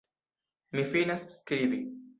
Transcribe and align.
Mi 0.79 0.87
finas 0.95 1.27
skribi. 1.37 1.85